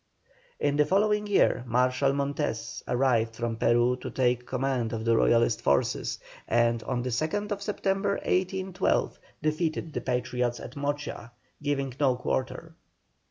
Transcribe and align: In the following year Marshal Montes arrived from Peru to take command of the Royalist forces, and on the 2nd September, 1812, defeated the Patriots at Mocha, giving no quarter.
In 0.59 0.77
the 0.77 0.85
following 0.87 1.27
year 1.27 1.63
Marshal 1.67 2.11
Montes 2.11 2.81
arrived 2.87 3.35
from 3.35 3.57
Peru 3.57 3.95
to 3.97 4.09
take 4.09 4.47
command 4.47 4.93
of 4.93 5.05
the 5.05 5.15
Royalist 5.15 5.61
forces, 5.61 6.17
and 6.47 6.81
on 6.81 7.03
the 7.03 7.11
2nd 7.11 7.61
September, 7.61 8.13
1812, 8.25 9.19
defeated 9.43 9.93
the 9.93 10.01
Patriots 10.01 10.59
at 10.59 10.75
Mocha, 10.75 11.31
giving 11.61 11.93
no 11.99 12.15
quarter. 12.15 12.73